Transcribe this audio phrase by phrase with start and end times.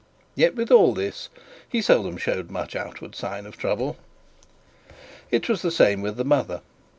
[0.33, 1.29] Yet, with all this,
[1.69, 3.97] he seldom showed much outward sign of trouble.
[5.29, 6.61] It was the same with the mother.